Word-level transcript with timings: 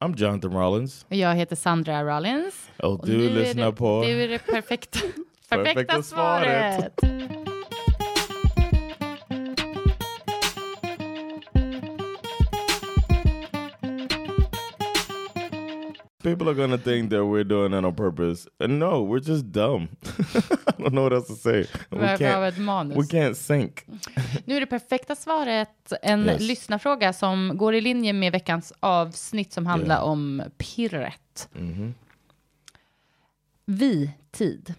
I'm 0.00 0.14
Jonathan 0.14 0.52
Rollins. 0.52 1.06
Och 1.08 1.16
jag 1.16 1.34
heter 1.34 1.56
Sandra 1.56 2.04
Rollins. 2.04 2.70
Och 2.78 3.06
du 3.06 3.26
är 3.26 3.30
lyssnar 3.30 3.66
det, 3.66 3.72
på... 3.72 4.00
Nu 4.00 4.22
är 4.22 4.28
det 4.28 4.38
perfekta, 4.38 4.98
perfekta, 5.48 5.74
Perfekta 5.74 6.02
svaret. 6.02 6.92
svaret. 7.00 7.28
People 16.22 16.48
are 16.48 16.54
gonna 16.54 16.78
think 16.78 17.10
that 17.10 17.24
we're 17.24 17.42
doing 17.42 17.72
it 17.72 17.84
on 17.84 17.94
purpose. 17.94 18.46
And 18.60 18.78
no, 18.78 19.02
we're 19.02 19.18
just 19.18 19.50
dumb. 19.50 19.88
I 20.34 20.72
don't 20.78 20.92
know 20.92 21.04
what 21.04 21.12
else 21.12 21.26
to 21.28 21.34
say. 21.34 21.66
We 21.90 21.98
can't, 22.18 22.94
we 22.96 23.06
can't 23.06 23.36
sync. 23.36 23.84
Nu 24.44 24.56
är 24.56 24.60
det 24.60 24.66
perfekta 24.66 25.14
svaret 25.16 25.92
en 26.02 26.24
Yes. 26.26 26.40
lyssnarfråga 26.42 27.12
som 27.12 27.52
går 27.54 27.74
i 27.74 27.80
linje 27.80 28.12
med 28.12 28.32
veckans 28.32 28.72
avsnitt 28.80 29.52
som 29.52 29.66
handlar 29.66 29.94
Yeah. 29.96 30.08
om 30.08 30.42
pirret. 30.58 31.48
Mhm. 31.52 31.94
Vi-tid. 33.64 34.74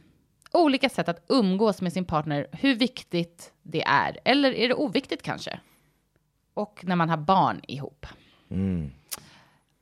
Olika 0.51 0.89
sätt 0.89 1.09
att 1.09 1.25
umgås 1.27 1.81
med 1.81 1.93
sin 1.93 2.05
partner, 2.05 2.47
hur 2.51 2.75
viktigt 2.75 3.51
det 3.63 3.83
är. 3.83 4.17
Eller 4.25 4.51
är 4.51 4.67
det 4.67 4.73
oviktigt 4.73 5.23
kanske? 5.23 5.59
Och 6.53 6.79
när 6.83 6.95
man 6.95 7.09
har 7.09 7.17
barn 7.17 7.61
ihop. 7.67 8.05
Mm. 8.49 8.91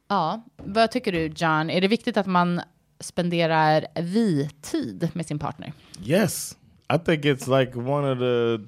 Ja, 0.07 0.41
vad 0.57 0.91
tycker 0.91 1.11
du 1.11 1.25
John? 1.25 1.69
Är 1.69 1.81
det 1.81 1.87
viktigt 1.87 2.17
att 2.17 2.25
man 2.27 2.61
spenderar 2.99 3.85
vi-tid 4.01 5.09
med 5.13 5.25
sin 5.25 5.39
partner? 5.39 5.73
Yes. 6.03 6.57
I 6.93 6.97
think 7.05 7.25
it's 7.25 7.59
like 7.59 7.77
one 7.79 8.11
of 8.11 8.19
the, 8.19 8.67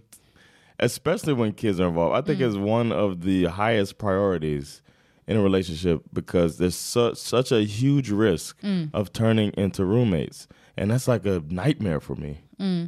especially 0.79 1.33
when 1.33 1.51
kids 1.53 1.79
are 1.79 1.87
involved, 1.87 2.15
I 2.15 2.21
think 2.21 2.39
Mm. 2.39 2.47
it's 2.47 2.55
one 2.57 2.91
of 2.91 3.21
the 3.21 3.45
highest 3.45 3.97
priorities 3.97 4.81
in 5.27 5.37
a 5.37 5.41
relationship 5.41 6.01
because 6.13 6.57
there's 6.57 6.75
su- 6.75 7.13
such 7.15 7.51
a 7.51 7.61
huge 7.61 8.09
risk 8.09 8.59
Mm. 8.61 8.89
of 8.93 9.11
turning 9.13 9.51
into 9.57 9.85
roommates. 9.85 10.47
And 10.77 10.91
that's 10.91 11.07
like 11.07 11.25
a 11.25 11.43
nightmare 11.49 11.99
for 11.99 12.15
me. 12.15 12.39
Eh, 12.59 12.87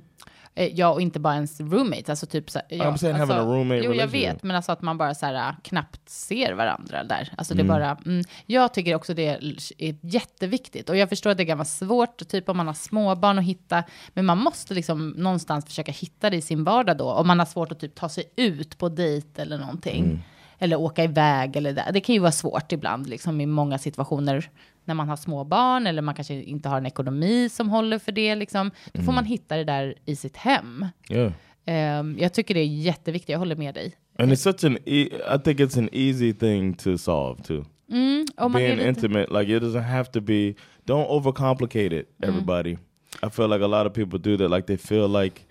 Ja, 0.55 0.89
och 0.89 1.01
inte 1.01 1.19
bara 1.19 1.35
ens 1.35 1.59
roommates, 1.61 2.09
alltså 2.09 2.25
typ 2.25 2.49
så 2.49 2.59
här, 2.59 2.77
ja, 2.77 2.85
I'm 2.85 2.97
saying 2.97 3.15
alltså, 3.19 3.33
having 3.35 3.51
a 3.51 3.55
roommate 3.57 3.81
Jo, 3.85 3.93
jag 3.93 4.07
vet, 4.07 4.43
men 4.43 4.55
alltså 4.55 4.71
att 4.71 4.81
man 4.81 4.97
bara 4.97 5.15
så 5.15 5.25
här, 5.25 5.55
knappt 5.63 6.09
ser 6.09 6.53
varandra 6.53 7.03
där. 7.03 7.33
Alltså 7.37 7.53
det 7.53 7.61
Mm. 7.61 7.67
bara, 7.75 7.97
mm, 8.05 8.23
jag 8.45 8.73
tycker 8.73 8.95
också 8.95 9.13
det 9.13 9.27
är 9.27 9.95
jätteviktigt. 10.01 10.89
Och 10.89 10.97
jag 10.97 11.09
förstår 11.09 11.29
att 11.29 11.37
det 11.37 11.45
kan 11.45 11.57
vara 11.57 11.65
svårt, 11.65 12.27
typ 12.27 12.49
om 12.49 12.57
man 12.57 12.67
har 12.67 12.73
småbarn 12.73 13.39
att 13.39 13.45
hitta, 13.45 13.83
men 14.13 14.25
man 14.25 14.37
måste 14.37 14.73
liksom 14.73 15.09
någonstans 15.09 15.65
försöka 15.65 15.91
hitta 15.91 16.29
det 16.29 16.37
i 16.37 16.41
sin 16.41 16.63
vardag 16.63 16.97
då. 16.97 17.11
Om 17.11 17.27
man 17.27 17.39
har 17.39 17.45
svårt 17.45 17.71
att 17.71 17.79
typ 17.79 17.95
ta 17.95 18.09
sig 18.09 18.23
ut 18.35 18.77
på 18.77 18.89
dejt 18.89 19.41
eller 19.41 19.57
någonting. 19.57 20.03
Mm. 20.03 20.19
Eller 20.63 20.75
åka 20.79 21.03
iväg 21.03 21.55
eller 21.55 21.73
det. 21.73 21.85
Det 21.93 21.99
kan 22.01 22.15
ju 22.15 22.19
vara 22.21 22.31
svårt 22.31 22.71
ibland, 22.71 23.09
liksom 23.09 23.41
i 23.41 23.45
många 23.45 23.77
situationer 23.77 24.49
när 24.85 24.93
man 24.95 25.09
har 25.09 25.15
små 25.15 25.43
barn 25.43 25.87
eller 25.87 26.01
man 26.01 26.15
kanske 26.15 26.33
inte 26.33 26.69
har 26.69 26.77
en 26.77 26.85
ekonomi 26.85 27.49
som 27.49 27.69
håller 27.69 27.99
för 27.99 28.11
det. 28.11 28.35
Liksom. 28.35 28.71
Då 28.85 28.97
Mm. 28.99 29.05
får 29.05 29.13
man 29.13 29.25
hitta 29.25 29.57
det 29.57 29.63
där 29.63 29.95
i 30.05 30.15
sitt 30.15 30.37
hem. 30.37 30.85
Yeah. 31.09 31.31
Ehm, 31.65 32.17
jag 32.19 32.33
tycker 32.33 32.53
det 32.53 32.59
är 32.59 32.65
jätteviktigt, 32.65 33.29
jag 33.29 33.39
håller 33.39 33.55
med 33.55 33.73
dig. 33.75 33.95
And 34.19 34.31
it's 34.31 34.35
such 34.35 34.63
an, 34.65 34.77
e- 34.85 35.09
I 35.35 35.39
think 35.43 35.59
it's 35.59 35.77
an 35.79 35.89
easy 35.91 36.33
thing 36.33 36.73
to 36.73 36.97
solve 36.97 37.43
too. 37.43 37.65
Mm, 37.91 38.25
Being 38.53 38.79
intimate, 38.79 39.39
like 39.39 39.51
it 39.57 39.63
doesn't 39.63 39.81
have 39.81 40.11
to 40.11 40.21
be, 40.21 40.53
don't 40.85 41.07
overcomplicate 41.09 41.93
it, 41.99 42.09
Mm. 42.23 42.29
everybody. 42.29 42.77
I 43.23 43.29
feel 43.29 43.49
like 43.49 43.63
a 43.63 43.67
lot 43.67 43.87
of 43.87 43.93
people 43.93 44.19
do 44.19 44.37
that, 44.37 44.51
like 44.51 44.67
they 44.67 44.77
feel 44.77 45.07
like 45.23 45.41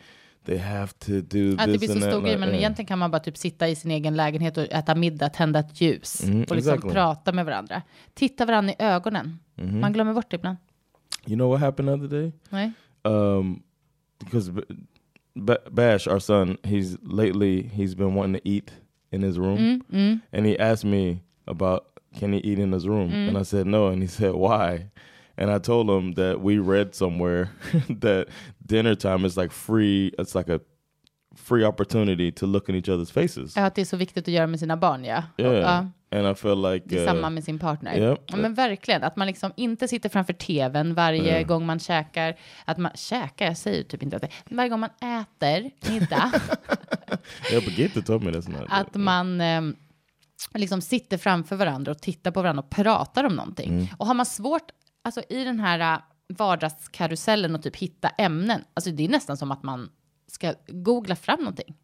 they 0.45 0.59
have 0.59 0.93
to 0.99 1.13
do 1.13 1.57
att 1.59 1.67
det 1.67 1.79
blir 1.79 1.89
så 1.89 2.01
stor 2.01 2.21
grej, 2.21 2.39
men 2.39 2.49
yeah. 2.49 2.59
egentligen 2.59 2.87
kan 2.87 2.99
man 2.99 3.11
bara 3.11 3.21
typ 3.21 3.37
sitta 3.37 3.69
i 3.69 3.75
sin 3.75 3.91
egen 3.91 4.17
lägenhet 4.17 4.57
och 4.59 4.65
äta 4.73 4.95
middag, 4.95 5.29
tända 5.29 5.59
ett 5.59 5.81
ljus 5.81 6.23
Mm, 6.25 6.43
och 6.43 6.57
liksom 6.57 6.57
exactly. 6.75 6.91
prata 6.93 7.33
med 7.33 7.45
varandra. 7.45 7.83
Titta 8.15 8.47
varandra 8.47 8.73
i 8.73 8.77
ögonen. 8.79 9.39
Mhm. 9.55 9.81
Man 9.81 9.93
glömmer 9.93 10.15
bort 10.15 10.31
det 10.31 10.35
ibland. 10.37 10.57
You 11.27 11.37
know 11.37 11.51
what 11.51 11.61
happened 11.61 11.89
the 11.89 12.07
other 12.07 12.21
day? 12.21 12.33
Nej? 12.51 12.73
Um, 13.03 13.63
because 14.25 14.53
B- 14.53 14.63
B- 15.35 15.71
Bash, 15.71 16.09
our 16.09 16.19
son, 16.19 16.57
he's 16.63 16.99
lately 17.03 17.63
he's 17.75 17.95
been 17.97 18.15
wanting 18.15 18.35
to 18.41 18.49
eat 18.49 18.73
in 19.11 19.23
his 19.23 19.37
room, 19.39 19.59
Mm, 19.59 19.81
mm. 19.91 20.19
and 20.33 20.47
he 20.47 20.59
asked 20.59 20.91
me 20.91 21.19
about 21.47 21.81
can 22.19 22.33
he 22.33 22.39
eat 22.39 22.59
in 22.59 22.73
his 22.73 22.85
room, 22.87 23.11
Mm. 23.11 23.29
and 23.29 23.39
I 23.39 23.45
said 23.45 23.67
no, 23.67 23.89
and 23.89 24.03
he 24.03 24.09
said 24.09 24.33
why, 24.35 24.87
and 25.41 25.57
I 25.57 25.61
told 25.65 25.91
him 25.91 26.15
that 26.15 26.37
we 26.45 26.59
read 26.59 26.95
somewhere 26.95 27.49
that 28.01 28.27
dinner 28.59 28.95
time 28.95 29.27
is 29.27 29.37
like 29.37 29.51
free. 29.53 30.11
It's 30.19 30.35
like 30.39 30.55
a 30.55 30.61
free 31.37 31.65
opportunity 31.67 32.33
to 32.33 32.47
look 32.47 32.69
in 32.69 32.75
each 32.75 32.89
other's 32.89 33.13
faces. 33.13 33.57
Ja, 33.57 33.65
att 33.65 33.75
det 33.75 33.81
är 33.81 33.85
så 33.85 33.97
viktigt 33.97 34.29
att 34.29 34.35
göra 34.35 34.47
med 34.47 34.61
sina 34.61 34.77
barn, 34.77 35.05
ja. 35.05 35.23
Yeah, 35.39 35.55
Ja. 35.57 36.19
and 36.19 36.29
I 36.29 36.35
feel 36.35 36.63
like 36.73 36.87
Det 36.89 36.97
är 36.97 37.01
uh, 37.01 37.07
samma 37.07 37.31
med 37.31 37.45
sin 37.45 37.59
partner. 37.59 37.99
Yep. 37.99 38.19
Ja, 38.27 38.37
men 38.37 38.55
verkligen, 38.55 39.03
att 39.03 39.17
man 39.17 39.27
liksom 39.27 39.53
inte 39.57 39.89
sitter 39.89 40.09
framför 40.09 40.33
tvn 40.33 40.95
varje 40.95 41.35
Mm. 41.37 41.47
gång 41.49 41.67
man 41.67 41.79
käkar. 41.79 42.37
Att 42.65 42.79
man 42.79 42.93
käkar, 42.95 43.47
jag 43.47 43.57
säger 43.57 43.83
typ 43.85 44.03
inte 44.03 44.17
att 44.17 44.23
det, 44.23 44.29
varje 44.51 44.69
gång 44.69 44.81
man 44.81 44.91
äter 45.21 45.71
middag. 45.93 46.33
yeah, 47.53 47.65
but 47.65 47.79
Gita 47.79 48.01
told 48.03 48.23
me 48.25 48.31
that's 48.31 48.51
not. 48.61 48.67
att 48.71 48.95
man 48.95 49.41
eh, 49.41 49.61
liksom 50.55 50.81
sitter 50.81 51.19
framför 51.19 51.57
varandra 51.57 51.93
och 51.93 51.99
tittar 52.01 52.31
på 52.31 52.43
varandra 52.43 52.63
och 52.63 52.71
pratar 52.71 53.25
om 53.25 53.37
någonting. 53.37 53.69
Mm. 53.71 53.87
Och 53.99 54.07
har 54.07 54.15
man 54.15 54.27
svårt, 54.27 54.71
alltså 55.03 55.23
i 55.29 55.45
den 55.45 55.61
här 55.61 55.95
eh, 55.95 56.01
vardagskarusellen 56.29 57.55
och 57.55 57.63
typ 57.63 57.77
hitta 57.77 58.09
ämnen, 58.09 58.65
alltså 58.75 58.91
det 58.91 59.05
är 59.05 59.09
nästan 59.09 59.37
som 59.37 59.51
att 59.51 59.63
man 59.63 59.91
ska 60.27 60.55
googla 60.69 61.17
fram 61.17 61.39
någonting. 61.39 61.77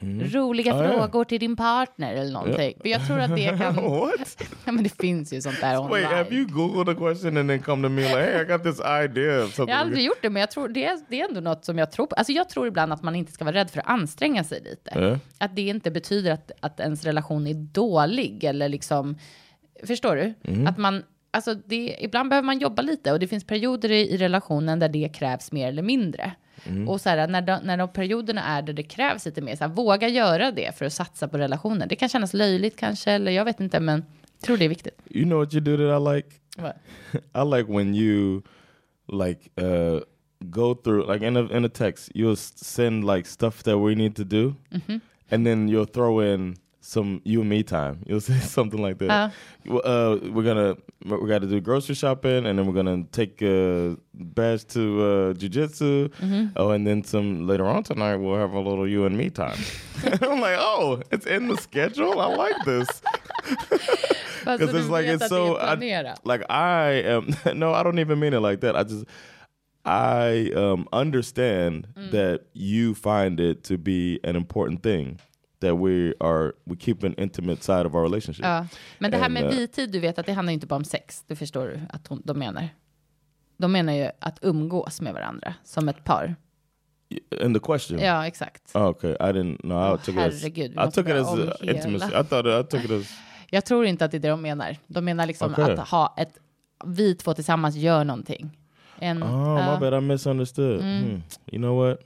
Roliga 0.00 0.74
Ah, 0.74 0.82
ja. 0.84 0.88
frågor 0.90 1.24
till 1.24 1.40
din 1.40 1.56
partner 1.56 2.14
eller 2.14 2.32
någonting. 2.32 2.74
För 2.80 2.88
jag 2.88 3.06
tror 3.06 3.18
att 3.20 3.36
det 3.36 3.58
kan... 3.58 3.74
what? 3.90 4.42
ja, 4.64 4.72
men 4.72 4.84
det 4.84 5.00
finns 5.00 5.32
ju 5.32 5.40
sånt 5.40 5.60
där 5.60 5.78
online. 5.78 5.90
Wait, 5.90 6.04
have 6.04 6.34
you 6.34 6.46
googled 6.46 6.96
a 6.96 6.98
question 6.98 7.36
and 7.36 7.48
then 7.50 7.62
come 7.62 7.82
to 7.82 7.88
me 7.88 8.02
like, 8.02 8.16
hey, 8.16 8.42
I 8.42 8.44
got 8.44 8.62
this 8.62 8.80
idea? 8.80 9.48
Jag 9.58 9.66
har 9.66 9.72
aldrig 9.72 10.04
gjort 10.04 10.22
det, 10.22 10.30
men 10.30 10.40
jag 10.40 10.50
tror 10.50 10.68
det 10.68 10.84
är, 10.84 11.00
det 11.08 11.20
är 11.20 11.28
ändå 11.28 11.40
något 11.40 11.64
som 11.64 11.78
jag 11.78 11.92
tror 11.92 12.06
på. 12.06 12.14
Alltså 12.14 12.32
jag 12.32 12.48
tror 12.48 12.66
ibland 12.66 12.92
att 12.92 13.02
man 13.02 13.14
inte 13.16 13.32
ska 13.32 13.44
vara 13.44 13.54
rädd 13.54 13.70
för 13.70 13.80
att 13.80 13.86
anstränga 13.88 14.44
sig 14.44 14.60
lite. 14.60 14.90
Ja. 14.94 15.18
Att 15.38 15.56
det 15.56 15.62
inte 15.62 15.90
betyder 15.90 16.30
att, 16.32 16.50
att 16.60 16.80
ens 16.80 17.04
relation 17.04 17.46
är 17.46 17.54
dålig 17.54 18.44
eller 18.44 18.68
liksom, 18.68 19.18
förstår 19.84 20.16
du? 20.16 20.34
Mm. 20.44 20.66
Att 20.66 20.78
man, 20.78 21.02
alltså 21.30 21.54
det, 21.54 21.96
ibland 22.00 22.28
behöver 22.28 22.46
man 22.46 22.58
jobba 22.58 22.82
lite 22.82 23.12
och 23.12 23.18
det 23.18 23.26
finns 23.26 23.44
perioder 23.44 23.90
i, 23.92 24.00
i 24.10 24.16
relationen 24.16 24.78
där 24.78 24.88
det 24.88 25.08
krävs 25.14 25.52
mer 25.52 25.68
eller 25.68 25.82
mindre. 25.82 26.32
Mm. 26.66 26.88
Och 26.88 27.00
så 27.00 27.08
här, 27.08 27.28
när, 27.28 27.42
de, 27.42 27.58
när 27.64 27.76
de 27.76 27.88
perioderna 27.92 28.42
är 28.44 28.62
där 28.62 28.72
det 28.72 28.82
krävs 28.82 29.26
lite 29.26 29.40
mer, 29.40 29.56
så 29.56 29.64
här, 29.64 29.70
våga 29.72 30.08
göra 30.08 30.50
det 30.50 30.78
för 30.78 30.84
att 30.84 30.92
satsa 30.92 31.28
på 31.28 31.38
relationen. 31.38 31.88
Det 31.88 31.96
kan 31.96 32.08
kännas 32.08 32.34
löjligt 32.34 32.76
kanske, 32.76 33.10
eller 33.12 33.32
jag 33.32 33.44
vet 33.44 33.60
inte, 33.60 33.80
men 33.80 34.04
jag 34.32 34.40
tror 34.46 34.56
det 34.56 34.64
är 34.64 34.68
viktigt. 34.68 35.00
You 35.10 35.24
know 35.24 35.38
what 35.38 35.54
you 35.54 35.60
do 35.60 35.76
that 35.76 36.00
I 36.02 36.16
like? 36.16 36.28
What? 36.56 36.76
I 37.54 37.56
like 37.58 37.72
when 37.72 37.94
you 37.94 38.42
like 39.12 39.50
uh 39.62 40.00
go 40.40 40.74
through 40.74 41.12
like 41.12 41.26
in 41.26 41.36
a 41.36 41.48
in 41.56 41.64
a 41.64 41.68
text 41.68 42.10
you'll 42.14 42.36
send 42.64 43.04
like 43.06 43.28
stuff 43.28 43.62
that 43.62 43.76
we 43.76 43.94
need 43.94 44.16
to 44.16 44.24
do 44.24 44.54
Mhm. 44.70 45.00
and 45.30 45.46
then 45.46 45.68
you'll 45.68 45.86
throw 45.92 46.34
in 46.34 46.56
some 46.88 47.20
you 47.24 47.40
and 47.40 47.50
me 47.50 47.62
time. 47.62 47.96
You'll 48.08 48.20
say 48.22 48.38
something 48.40 48.80
like 48.86 48.98
that. 48.98 49.32
Well, 49.66 49.82
Uh, 49.84 50.16
we're 50.34 50.44
gonna 50.44 50.76
we 51.04 51.28
got 51.28 51.42
to 51.42 51.46
do 51.46 51.60
grocery 51.60 51.94
shopping 51.94 52.46
and 52.46 52.58
then 52.58 52.66
we're 52.66 52.82
gonna 52.82 53.04
take 53.12 53.42
uh 53.42 53.96
bash 54.14 54.64
to 54.74 54.80
uh 54.80 55.34
jujitsu. 55.40 56.08
Mhm. 56.20 56.50
Oh, 56.56 56.70
and 56.74 56.86
then 56.86 57.04
some 57.04 57.46
later 57.46 57.66
on 57.66 57.82
tonight 57.82 58.16
we'll 58.16 58.38
have 58.38 58.54
a 58.56 58.60
little 58.60 58.88
you 58.88 59.04
and 59.06 59.16
me 59.16 59.28
time. 59.30 59.58
I'm 60.22 60.40
like, 60.40 60.56
oh, 60.58 61.02
it's 61.12 61.26
in 61.26 61.48
the 61.48 61.56
schedule. 61.56 62.20
I 62.20 62.26
like 62.46 62.64
this. 62.64 62.88
Because 64.44 64.72
it's 64.74 64.88
like 64.88 65.06
it's 65.06 65.22
att 65.24 65.30
det 65.30 65.36
är 65.36 65.46
so 65.46 65.56
I, 65.58 66.14
like 66.24 66.44
I 66.50 67.02
am 67.04 67.26
no, 67.58 67.72
I 67.74 67.82
don't 67.82 67.98
even 67.98 68.18
mean 68.18 68.32
it 68.34 68.40
like 68.40 68.60
that. 68.60 68.76
I 68.76 68.82
just 68.84 69.04
I 69.84 70.50
um, 70.56 70.86
understand 70.92 71.86
Mm. 71.96 72.10
that 72.10 72.40
you 72.54 72.94
find 72.94 73.40
it 73.40 73.62
to 73.64 73.76
be 73.78 74.20
an 74.24 74.36
important 74.36 74.82
thing 74.82 75.18
that 75.60 75.74
we 75.78 76.14
are 76.20 76.52
we 76.64 76.76
keep 76.80 76.96
an 77.02 77.14
intimate 77.18 77.62
side 77.62 77.86
of 77.86 77.94
our 77.94 78.02
relationship. 78.02 78.44
Ja, 78.44 78.66
men 78.98 79.10
det 79.10 79.16
här 79.16 79.24
And, 79.24 79.34
med 79.34 79.44
uh, 79.44 79.50
vitid, 79.50 79.92
du 79.92 80.00
vet 80.00 80.18
att 80.18 80.26
det 80.26 80.32
handlar 80.32 80.52
inte 80.52 80.66
bara 80.66 80.76
om 80.76 80.84
sex. 80.84 81.24
Det 81.26 81.36
förstår 81.36 81.66
du 81.66 81.80
att 81.90 82.06
hon, 82.06 82.22
de 82.24 82.38
menar. 82.38 82.68
De 83.56 83.72
menar 83.72 83.92
ju 83.92 84.10
att 84.18 84.38
umgås 84.42 85.00
med 85.00 85.14
varandra 85.14 85.54
som 85.64 85.88
ett 85.88 86.04
par. 86.04 86.36
In 87.42 87.54
the 87.54 87.60
question. 87.60 87.98
Ja, 87.98 88.26
exakt. 88.26 88.70
Oh, 88.74 88.86
okay, 88.88 89.10
I 89.10 89.14
didn't 89.32 89.60
know. 89.60 89.78
I 89.78 89.92
Åh, 89.92 89.96
took 89.96 90.14
it 90.14 90.18
as 90.20 90.42
herregud, 90.42 90.70
vi 90.70 90.88
I 90.88 90.90
took 90.90 91.08
it 91.08 91.14
as 91.14 91.38
uh, 91.38 91.50
intimacy. 91.76 92.06
I 92.06 92.24
thought 92.24 92.46
I 92.46 92.70
took 92.70 92.84
it 92.84 92.90
as 92.90 93.18
Jag 93.50 93.64
tror 93.64 93.86
inte 93.86 94.04
att 94.04 94.10
det 94.10 94.16
är 94.16 94.20
det 94.20 94.28
de 94.28 94.42
menar. 94.42 94.76
De 94.86 95.04
menar 95.04 95.26
liksom 95.26 95.52
Okay. 95.52 95.72
att 95.72 95.88
ha 95.88 96.14
ett, 96.18 96.38
vi 96.84 97.14
två 97.14 97.34
tillsammans 97.34 97.76
gör 97.76 98.04
någonting. 98.04 98.58
En, 98.98 99.22
Oh, 99.22 99.60
ja. 99.60 99.74
my 99.74 99.90
bad. 99.90 100.02
I 100.02 100.06
misunderstood. 100.06 100.80
Hmm. 100.80 101.22
You 101.46 101.58
know 101.62 101.88
what? 101.88 101.98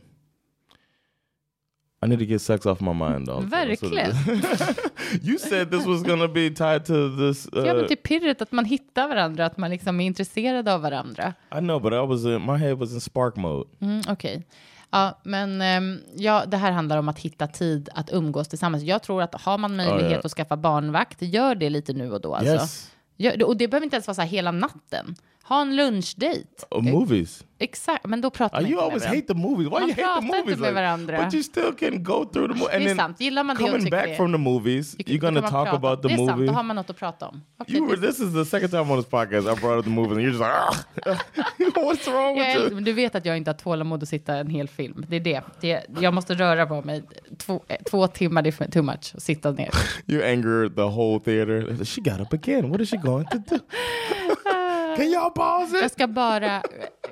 I 2.04 2.08
need 2.08 2.18
to 2.18 2.24
get 2.24 2.42
sex 2.42 2.66
off 2.66 2.80
my 2.80 2.92
mind. 2.92 3.28
Also. 3.28 3.48
Verkligen. 3.48 4.12
you 5.22 5.38
said 5.38 5.70
this 5.70 5.86
was 5.86 6.02
gonna 6.02 6.28
be 6.28 6.50
tied 6.50 6.84
to 6.86 7.16
this. 7.16 7.48
Uh, 7.56 7.66
Ja, 7.66 7.74
men 7.74 7.86
till 7.86 7.96
pirret 7.96 8.42
att 8.42 8.52
man 8.52 8.64
hittar 8.64 9.08
varandra, 9.08 9.46
att 9.46 9.56
man 9.56 9.70
liksom 9.70 10.00
är 10.00 10.06
intresserad 10.06 10.68
av 10.68 10.80
varandra. 10.80 11.34
I 11.54 11.58
know, 11.58 11.82
but 11.82 11.92
I 11.92 12.06
was 12.06 12.24
in 12.24 12.46
my 12.46 12.56
head 12.56 12.74
was 12.74 12.92
in 12.92 13.00
spark 13.00 13.36
mode. 13.36 13.68
Mm, 13.80 14.02
Okej. 14.08 14.46
Ja, 14.90 15.20
men 15.22 15.62
ehm, 15.62 15.98
ja, 16.16 16.44
det 16.46 16.56
här 16.56 16.70
handlar 16.70 16.98
om 16.98 17.08
att 17.08 17.18
hitta 17.18 17.46
tid 17.46 17.88
att 17.94 18.12
umgås 18.12 18.48
tillsammans. 18.48 18.82
Jag 18.82 19.02
tror 19.02 19.22
att 19.22 19.42
har 19.42 19.58
man 19.58 19.76
möjlighet 19.76 20.12
ja. 20.12 20.20
att 20.24 20.32
skaffa 20.32 20.56
barnvakt, 20.56 21.22
gör 21.22 21.54
det 21.54 21.70
lite 21.70 21.92
nu 21.92 22.12
och 22.12 22.20
då. 22.20 22.34
Alltså. 22.34 22.52
Yes. 22.52 22.90
Gör, 23.16 23.44
och 23.44 23.56
det 23.56 23.68
behöver 23.68 23.84
inte 23.84 23.96
ens 23.96 24.06
vara 24.06 24.14
så 24.14 24.20
här 24.20 24.28
hela 24.28 24.52
natten. 24.52 25.14
Ha 25.44 25.60
en 25.62 25.76
lunchdate. 25.76 26.44
Uh, 26.76 26.82
movies. 26.82 27.44
Exakt, 27.58 28.06
men 28.06 28.20
då 28.20 28.30
pratar 28.30 28.58
Uh, 28.60 28.62
man 28.62 28.70
you 28.72 28.80
inte 28.80 28.84
med 28.84 28.84
always 28.84 29.02
varandra. 29.02 29.16
hate 29.20 29.26
the 29.26 29.34
movies. 29.34 29.66
Why 29.66 29.70
Man 29.70 29.82
you 29.82 29.90
hate 29.90 29.96
the 29.96 30.02
pratar 30.02 30.24
inte 30.26 30.38
movies? 30.42 30.58
med 30.60 30.74
varandra. 30.74 31.24
But 31.24 31.34
you 31.34 31.42
still 31.42 31.72
can 31.78 32.02
go 32.04 32.24
through 32.24 32.52
the 32.52 32.58
movie. 32.58 32.78
Det 32.78 32.90
är 32.90 32.94
sant. 32.94 33.20
Gillar 33.20 33.44
man 33.44 33.56
det 33.56 33.62
coming 33.62 33.90
back 33.90 34.04
det- 34.06 34.16
from 34.16 34.32
the 34.32 34.38
movies, 34.38 34.92
Då 34.96 35.04
you're 35.04 35.18
gonna 35.18 35.40
talk 35.40 35.50
prata. 35.50 35.70
about 35.70 36.02
the 36.02 36.08
det 36.08 36.14
är 36.14 36.18
sant, 36.18 36.30
movie. 36.30 36.46
då 36.46 36.52
har 36.52 36.62
man 36.62 36.76
något 36.76 36.90
att 36.90 36.96
prata 36.96 37.28
om. 37.28 37.40
Okej, 37.58 37.76
You 37.76 37.88
were, 37.88 37.96
this 38.08 38.20
is 38.20 38.32
the 38.34 38.44
second 38.44 38.70
time 38.70 38.82
on 38.92 39.02
this 39.02 39.10
podcast 39.10 39.48
I 39.48 39.60
brought 39.60 39.78
up 39.78 39.84
the 39.84 39.90
movies, 39.90 40.12
and 40.12 40.20
you're 40.26 40.30
just 40.30 40.40
like, 40.40 41.80
what's 41.80 42.10
wrong 42.12 42.34
with 42.38 42.56
you? 42.56 42.80
du 42.80 42.92
vet 42.92 43.14
att 43.14 43.24
jag 43.24 43.36
inte 43.36 43.50
har 43.50 43.58
tålamod 43.58 44.02
att 44.02 44.08
sitta 44.08 44.34
en 44.36 44.50
hel 44.50 44.68
film. 44.68 45.04
Det 45.08 45.16
är 45.16 45.20
det. 45.20 45.42
det 45.60 45.82
jag 46.00 46.14
måste 46.14 46.34
röra 46.34 46.66
på 46.66 46.82
mig. 46.82 47.02
Två, 47.38 47.62
eh, 47.68 47.76
två 47.90 48.06
timmar, 48.06 48.42
det 48.42 48.60
är 48.60 48.70
too 48.70 48.82
much. 48.82 49.12
att 49.14 49.22
Sitta 49.22 49.50
ner. 49.50 49.70
You 50.06 50.22
angered 50.24 50.74
the 50.76 50.82
whole 50.82 51.20
theater. 51.24 51.84
She 51.84 52.00
got 52.00 52.20
up 52.20 52.32
again. 52.32 52.70
What 52.70 52.80
is 52.80 52.90
she 52.90 52.96
going 52.96 53.26
to 53.26 53.38
do? 53.38 53.58
Can 54.96 55.06
y'all 55.06 55.30
pause 55.30 55.76
Jag 55.82 55.90
ska 55.90 56.06
bara 56.06 56.56
eh, 56.56 56.62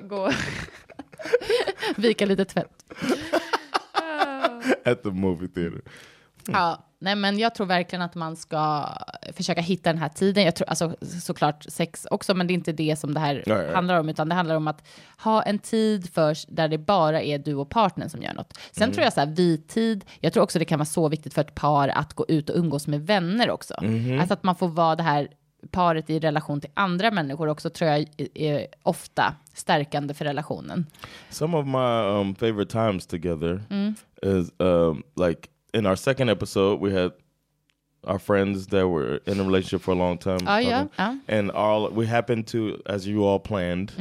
gå 0.01 0.29
vika 1.95 2.25
lite 2.25 2.45
tvätt. 2.45 2.83
At 4.85 5.03
the 5.03 5.09
movie 5.09 5.47
theater. 5.47 5.81
Ja, 6.47 6.85
nej 6.99 7.15
men 7.15 7.39
jag 7.39 7.55
tror 7.55 7.67
verkligen 7.67 8.01
att 8.01 8.15
man 8.15 8.35
ska 8.35 8.85
försöka 9.33 9.61
hitta 9.61 9.89
den 9.89 9.97
här 10.01 10.09
tiden. 10.09 10.43
Jag 10.43 10.55
tror, 10.55 10.69
alltså, 10.69 10.95
såklart 11.21 11.65
sex 11.69 12.07
också, 12.11 12.33
men 12.33 12.47
det 12.47 12.53
är 12.53 12.55
inte 12.55 12.71
det 12.71 12.95
som 12.99 13.13
det 13.13 13.19
här 13.19 13.43
ja. 13.45 13.73
handlar 13.75 13.99
om, 13.99 14.09
utan 14.09 14.29
det 14.29 14.35
handlar 14.35 14.55
om 14.55 14.67
att 14.67 14.87
ha 15.17 15.41
en 15.43 15.59
tid 15.59 16.09
först 16.13 16.47
där 16.51 16.67
det 16.67 16.77
bara 16.77 17.21
är 17.21 17.39
du 17.39 17.55
och 17.55 17.69
partnern 17.69 18.09
som 18.09 18.21
gör 18.21 18.33
något. 18.33 18.57
Sen 18.71 18.83
Mm. 18.83 18.93
tror 18.93 19.03
jag 19.03 19.13
så 19.13 19.19
här, 19.19 19.27
vi-tid, 19.27 20.05
jag 20.19 20.33
tror 20.33 20.43
också 20.43 20.59
det 20.59 20.65
kan 20.65 20.79
vara 20.79 20.85
så 20.85 21.09
viktigt 21.09 21.33
för 21.33 21.41
ett 21.41 21.55
par 21.55 21.87
att 21.87 22.13
gå 22.13 22.25
ut 22.27 22.49
och 22.49 22.55
umgås 22.57 22.87
med 22.87 23.07
vänner 23.07 23.49
också. 23.49 23.75
Mhm. 23.81 24.19
Alltså 24.19 24.33
att 24.33 24.43
man 24.43 24.55
får 24.55 24.67
vara 24.67 24.95
det 24.95 25.03
här 25.03 25.27
paret 25.71 26.09
i 26.09 26.19
relation 26.19 26.61
till 26.61 26.69
andra 26.73 27.11
människor 27.11 27.47
också 27.47 27.69
tror 27.69 27.89
jag 27.91 28.05
är- 28.33 28.67
ofta 28.83 29.35
stärkande 29.53 30.13
för 30.13 30.25
relationen. 30.25 30.85
Some 31.29 31.57
of 31.57 31.65
my 31.65 32.19
um, 32.21 32.35
favorite 32.35 32.71
times 32.71 33.07
together 33.07 33.61
is 34.23 34.51
um, 34.59 35.03
like 35.27 35.47
in 35.73 35.85
our 35.85 35.95
second 35.95 36.29
episode, 36.29 36.79
we 36.89 37.01
had 37.01 37.11
our 38.03 38.17
friends 38.19 38.67
that 38.67 38.85
were 38.87 39.19
in 39.25 39.39
a 39.39 39.43
relationship 39.43 39.81
for 39.81 39.91
a 39.91 39.95
long 39.97 40.17
time. 40.17 40.39
Talking. 40.39 40.69
ja. 40.97 41.17
And 41.27 41.51
all 41.51 41.89
we 41.91 42.05
happened 42.07 42.47
to, 42.47 42.81
as 42.85 43.05
you 43.07 43.23
all 43.27 43.39
planned, 43.39 43.91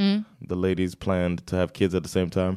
the 0.48 0.54
ladies 0.54 0.94
planned 0.94 1.46
to 1.46 1.56
have 1.56 1.72
kids 1.72 1.94
at 1.94 2.02
the 2.02 2.08
same 2.08 2.30
time. 2.30 2.56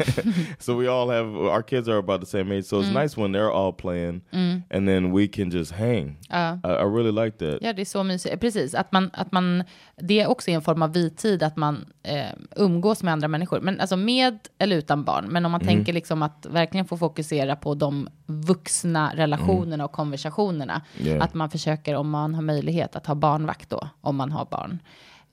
so 0.58 0.76
we 0.76 0.88
all 0.88 1.08
have 1.08 1.26
our 1.26 1.62
kids 1.62 1.88
are 1.88 1.98
about 1.98 2.20
the 2.20 2.26
same 2.26 2.52
age. 2.52 2.64
So 2.64 2.80
it's 2.80 2.90
nice 2.90 3.16
when 3.16 3.32
they're 3.32 3.52
all 3.52 3.72
playing, 3.72 4.22
and 4.70 4.88
then 4.88 5.12
we 5.12 5.28
can 5.28 5.50
just 5.50 5.72
hang. 5.72 6.16
Ja. 6.30 6.58
I, 6.64 6.68
I 6.68 6.84
really 6.84 7.12
like 7.24 7.38
that. 7.38 7.58
Ja, 7.62 7.72
det 7.72 7.82
är 7.82 7.84
så 7.84 8.02
mysigt. 8.02 8.40
Precis, 8.40 8.74
att 8.74 8.92
man, 8.92 9.10
att 9.12 9.32
man, 9.32 9.64
det 9.96 10.20
är 10.20 10.26
också 10.26 10.50
en 10.50 10.62
form 10.62 10.82
av 10.82 10.92
vitid, 10.92 11.42
att 11.42 11.56
man 11.56 11.84
eh, 12.02 12.24
umgås 12.56 13.02
med 13.02 13.12
andra 13.12 13.28
människor. 13.28 13.60
Men 13.60 13.80
alltså 13.80 13.96
med 13.96 14.38
eller 14.58 14.76
utan 14.76 15.04
barn. 15.04 15.24
Men 15.28 15.44
om 15.44 15.52
man 15.52 15.60
tänker 15.60 15.92
liksom 15.92 16.22
att 16.22 16.46
verkligen 16.50 16.86
få 16.86 16.96
fokusera 16.96 17.56
på 17.56 17.74
de 17.74 18.08
vuxna 18.26 19.12
relationerna 19.14 19.84
och 19.84 19.92
konversationerna. 19.92 20.82
Yeah. 20.98 21.24
Att 21.24 21.34
man 21.34 21.50
försöker, 21.50 21.94
om 21.94 22.10
man 22.10 22.34
har 22.34 22.42
möjlighet, 22.42 22.96
att 22.96 23.06
ha 23.06 23.14
barnvakt 23.14 23.70
då, 23.70 23.88
om 24.00 24.16
man 24.16 24.32
har 24.32 24.44
barn. 24.44 24.78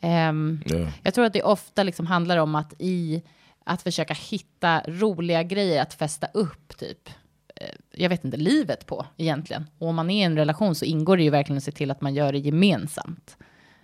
Ehm, 0.01 0.62
Yeah. 0.65 0.89
Jag 1.03 1.13
tror 1.13 1.25
att 1.25 1.33
det 1.33 1.44
ofta 1.44 1.83
liksom 1.83 2.07
handlar 2.07 2.38
om 2.38 2.56
att 2.56 2.74
i 2.80 3.21
att 3.63 3.81
försöka 3.81 4.13
hitta 4.13 4.81
roliga 4.88 5.44
grejer 5.44 5.81
att 5.81 5.94
fästa 5.94 6.27
upp, 6.33 6.77
typ. 6.77 7.09
eh, 7.56 7.68
Jag 7.92 8.09
vet 8.09 8.25
inte, 8.25 8.38
livet 8.38 8.86
på 8.86 9.06
egentligen. 9.18 9.65
Och 9.77 9.88
om 9.88 9.95
man 9.95 10.09
är 10.09 10.21
i 10.21 10.24
en 10.24 10.36
relation 10.38 10.75
så 10.75 10.86
ingår 10.86 11.18
det 11.18 11.24
ju 11.24 11.30
verkligen 11.30 11.57
att 11.57 11.63
se 11.63 11.71
till 11.71 11.92
att 11.92 12.01
man 12.01 12.13
gör 12.15 12.31
det 12.31 12.39
gemensamt. 12.39 13.38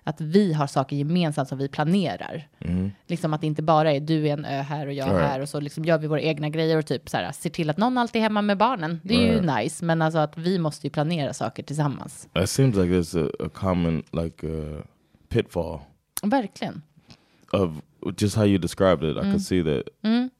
Att 0.04 0.22
vi 0.22 0.54
har 0.54 0.68
saker 0.68 0.96
gemensamt 0.96 1.50
som 1.50 1.58
vi 1.58 1.68
planerar. 1.68 2.48
Liksom 3.08 3.34
att 3.34 3.42
det 3.42 3.48
inte 3.48 3.62
bara 3.64 3.92
är 3.92 4.00
du 4.00 4.28
är 4.28 4.34
en 4.34 4.46
ö 4.46 4.62
här 4.62 4.88
och 4.88 4.94
jag 4.94 5.08
Right. 5.10 5.22
här 5.22 5.40
och 5.40 5.50
så 5.50 5.60
liksom 5.60 5.86
gör 5.86 5.98
vi 5.98 6.08
våra 6.08 6.22
egna 6.22 6.50
grejer 6.50 6.78
och 6.78 6.86
typ 6.86 7.10
så 7.10 7.18
här, 7.18 7.32
ser 7.32 7.50
till 7.50 7.70
att 7.70 7.78
någon 7.78 7.98
alltid 7.98 8.20
är 8.20 8.24
hemma 8.24 8.42
med 8.42 8.58
barnen. 8.58 9.00
Det 9.04 9.14
är 9.16 9.34
ju 9.34 9.42
nice, 9.42 9.86
men 9.86 10.02
alltså 10.02 10.20
att 10.20 10.38
vi 10.38 10.60
måste 10.60 10.88
ju 10.88 10.92
planera 10.92 11.34
saker 11.34 11.64
tillsammans. 11.64 12.28
It 12.44 12.50
seems 12.50 12.76
like 12.76 12.88
there's 12.94 13.28
a, 13.28 13.32
a 13.46 13.50
common 13.54 14.04
like 14.12 14.48
uh, 14.48 14.82
pitfall 15.30 15.80
Verkligen. 16.24 16.82
of 17.54 17.82
just 18.16 18.36
how 18.36 18.44
you 18.46 18.58
described 18.58 19.04
it. 19.04 19.18
I 19.18 19.22
could 19.32 19.42
see 19.42 19.62
that 19.64 19.90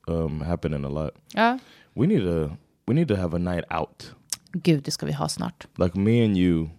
um, 0.08 0.42
happening 0.42 0.86
a 0.86 0.90
lot. 0.90 1.12
Ja. 1.34 1.60
We 1.96 2.08
need 2.08 2.26
a 2.28 2.58
we 2.88 2.94
need 2.94 3.08
to 3.08 3.16
have 3.16 3.36
a 3.36 3.40
night 3.40 3.64
out. 3.72 4.12
Gud, 4.54 4.84
det 4.84 4.92
ska 4.92 5.06
vi 5.06 5.12
ha 5.12 5.28
snart. 5.28 5.68
Like 5.78 5.96
me 6.00 6.26
and 6.26 6.38
you 6.38 6.70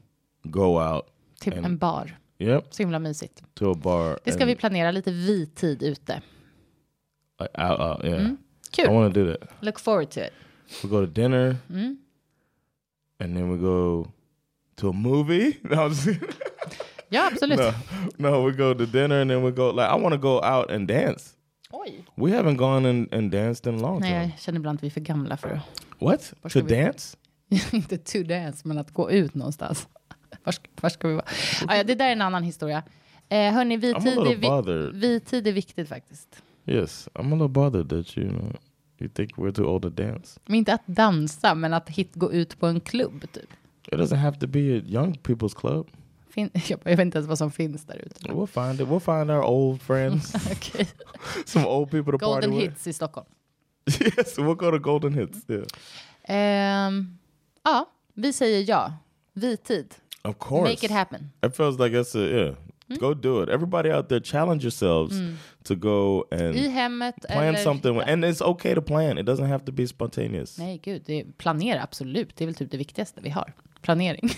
go 0.42 0.78
out. 0.80 1.06
Till 1.40 1.52
And- 1.56 1.66
en 1.66 1.78
bar. 1.78 2.18
Yep, 2.40 2.64
Så 2.70 2.82
himla 2.82 2.98
mysigt. 2.98 3.42
to 3.54 3.70
a 3.70 3.74
bar. 3.74 4.18
Det 4.24 4.32
ska 4.32 4.44
vi 4.44 4.54
planera 4.56 4.90
lite 4.90 5.10
vi-tid 5.12 5.82
ute. 5.82 6.22
like, 7.40 7.62
out, 7.62 7.80
out, 7.80 8.04
yeah. 8.04 8.30
I 8.30 8.36
Kul. 8.76 8.94
want 8.94 9.14
to 9.14 9.24
do 9.24 9.30
that. 9.32 9.50
Look 9.60 9.78
forward 9.80 10.10
to 10.10 10.20
it. 10.20 10.32
We 10.82 10.88
go 10.88 11.06
to 11.06 11.12
dinner, 11.12 11.56
and 13.20 13.36
then 13.36 13.50
we 13.50 13.56
go 13.58 14.06
to 14.76 14.88
a 14.88 14.92
movie. 14.92 15.58
No, 15.64 15.90
I'm 17.10 17.30
just- 17.30 17.42
Ja, 17.42 17.50
absolut. 17.52 17.74
no, 18.18 18.30
no, 18.30 18.46
we 18.50 18.52
go 18.56 18.74
to 18.74 18.86
dinner, 18.86 19.20
and 19.22 19.30
then 19.30 19.42
we 19.44 19.50
go. 19.50 19.72
Like 19.72 19.88
I 19.98 20.02
want 20.02 20.14
to 20.14 20.20
go 20.20 20.34
out 20.44 20.70
and 20.70 20.88
dance. 20.88 21.30
Oj. 21.70 22.04
We 22.14 22.30
haven't 22.30 22.56
gone 22.56 22.90
and, 22.90 23.14
and 23.14 23.30
danced 23.32 23.72
in 23.72 23.78
a 23.78 23.82
long 23.82 24.00
Nej, 24.00 24.10
time. 24.10 24.22
jag 24.22 24.38
känner 24.40 24.58
ibland 24.58 24.76
att 24.78 24.82
vi 24.82 24.86
är 24.86 24.90
för 24.90 25.00
gamla 25.00 25.36
för. 25.36 25.60
What 25.98 26.32
to 26.52 26.60
vi- 26.60 26.74
dance? 26.82 27.16
inte 27.72 27.98
to 27.98 28.22
dance, 28.22 28.68
men 28.68 28.78
att 28.78 28.90
gå 28.90 29.10
ut 29.10 29.34
någonstans. 29.34 29.88
Var 30.44 30.52
ska, 30.52 30.68
var 30.80 30.90
ska 30.90 31.08
vi 31.08 31.14
vara? 31.14 31.24
Ah, 31.68 31.76
ja, 31.76 31.84
det 31.84 31.94
där 31.94 32.08
är 32.08 32.12
en 32.12 32.22
annan 32.22 32.42
historia. 32.42 32.82
Eh, 33.28 33.52
hörni, 33.52 33.76
vi 33.76 33.94
tid, 33.94 34.18
är 34.18 34.92
vi 34.92 35.20
tid 35.20 35.46
är 35.46 35.52
viktigt 35.52 35.88
faktiskt. 35.88 36.42
Yes, 36.66 37.08
I'm 37.14 37.26
a 37.32 37.34
little 37.34 37.48
bothered 37.48 37.88
that 37.88 38.18
you 38.18 38.28
know 38.28 38.56
you 39.00 39.10
think 39.10 39.32
we're 39.36 39.52
too 39.52 39.64
old 39.66 39.82
to 39.82 39.88
dance. 39.88 40.40
Men 40.46 40.54
inte 40.56 40.74
att 40.74 40.86
dansa, 40.86 41.54
men 41.54 41.74
att 41.74 41.88
hit, 41.88 42.14
gå 42.14 42.32
ut 42.32 42.60
på 42.60 42.66
en 42.66 42.80
klubb. 42.80 43.20
Typ. 43.32 43.50
It 43.92 43.94
doesn't 43.98 44.16
have 44.16 44.38
to 44.38 44.46
be 44.46 44.58
a 44.78 44.82
young 44.86 45.14
people's 45.14 45.56
club. 45.60 45.86
Fin, 46.38 46.50
jag, 46.54 46.62
jag 46.84 46.96
vet 46.96 47.00
inte 47.00 47.18
ens 47.18 47.28
vad 47.28 47.38
som 47.38 47.50
finns 47.50 47.84
där 47.84 47.96
ute. 48.06 48.20
We'll 48.32 48.46
find 48.46 48.80
it. 48.80 48.88
We'll 48.88 49.18
find 49.18 49.30
our 49.30 49.42
old 49.44 49.82
friends, 49.82 50.34
Okej. 50.52 50.88
some 51.44 51.66
old 51.66 51.90
people 51.90 52.12
to 52.12 52.18
Golden 52.18 52.50
party 52.50 52.64
hits 52.64 52.86
i 52.86 52.92
Stockholm. 52.92 53.26
with. 53.86 54.18
yes, 54.18 54.38
we'll 54.38 54.54
go 54.54 54.70
to 54.70 54.78
Golden 54.78 55.14
Hits. 55.14 55.38
Yeah, 55.48 55.64
Ehm, 56.28 57.18
ja, 57.64 57.90
vi 58.14 58.32
säger 58.32 58.64
ja. 58.68 58.92
Vi 59.32 59.56
tid. 59.56 59.94
of 60.22 60.38
course. 60.38 60.70
Make 60.70 60.86
it 60.86 60.90
happen. 60.92 61.30
It 61.46 61.56
feels 61.56 61.78
like 61.78 61.96
it's 61.96 62.14
a 62.16 62.28
yeah. 62.38 62.54
Go 63.00 63.14
do 63.14 63.42
it. 63.42 63.48
Everybody 63.48 63.92
out 63.92 64.08
there, 64.08 64.20
challenge 64.20 64.64
yourselves 64.64 65.14
to 65.64 65.74
go 65.74 66.24
and 66.30 66.56
I 66.56 66.68
hemmet 66.68 67.14
plan 67.28 67.56
something. 67.56 68.00
And 68.00 68.24
it's 68.24 68.42
okay 68.42 68.74
to 68.74 68.82
plan. 68.82 69.18
It 69.18 69.26
doesn't 69.26 69.46
have 69.46 69.64
to 69.64 69.72
be 69.72 69.86
spontaneous. 69.86 70.58
Nej, 70.58 70.78
gud. 70.84 71.02
Det 71.06 71.24
planera, 71.38 71.82
absolut. 71.82 72.36
Det 72.36 72.44
är 72.44 72.46
väl 72.46 72.54
typ 72.54 72.70
det 72.70 72.76
viktigaste 72.76 73.20
vi 73.20 73.30
har. 73.30 73.52
Planering. 73.82 74.28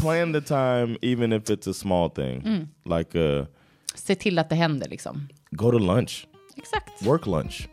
plan 0.00 0.32
the 0.32 0.40
time, 0.40 0.96
even 1.02 1.32
if 1.32 1.50
it's 1.50 1.66
a 1.66 1.74
small 1.74 2.08
thing. 2.10 2.68
Like 2.84 3.18
uh, 3.18 3.46
Se 3.94 4.14
till 4.14 4.38
att 4.38 4.48
det 4.48 4.54
händer 4.56 4.88
liksom. 4.88 5.28
go 5.50 5.70
to 5.70 5.78
lunch, 5.78 6.26
Exakt. 6.56 7.02
work 7.02 7.26
lunch. 7.26 7.68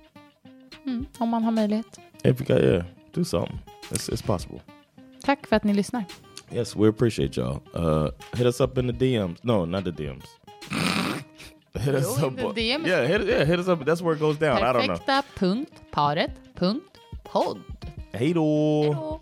Om 1.17 1.29
man 1.29 1.43
har 1.43 1.51
möjlighet. 1.51 1.99
If 2.23 2.41
you 2.41 2.47
got 2.47 2.61
yeah, 2.63 2.83
do 3.13 3.23
something. 3.23 3.59
It's 3.91 4.09
it's 4.09 4.25
possible. 4.25 4.59
Tack 5.23 5.47
för 5.47 5.55
att 5.55 5.63
ni 5.63 5.73
lyssnar. 5.73 6.03
Yes, 6.51 6.75
we 6.75 6.87
appreciate 6.89 7.41
y'all. 7.41 7.59
Uh, 7.75 8.07
hit 8.33 8.45
us 8.45 8.61
up 8.61 8.77
in 8.77 8.87
the 8.87 8.93
DMs. 8.93 9.37
No, 9.41 9.65
not 9.65 9.83
the 9.83 9.91
DMs. 9.91 10.25
hit 11.79 11.95
us 11.95 12.17
Jo, 12.21 12.27
up. 12.27 12.55
DMs. 12.55 12.87
Yeah, 12.87 13.07
hit, 13.07 13.21
yeah, 13.27 13.45
hit 13.45 13.59
us 13.59 13.67
up. 13.67 13.85
That's 13.85 14.01
where 14.01 14.15
it 14.15 14.19
goes 14.19 14.37
down. 14.37 14.57
I 14.57 14.73
don't 14.73 14.87
know. 14.87 14.97
Perfekta.paret.podd. 14.97 17.57
Hey, 18.11 18.33
då. 18.33 19.21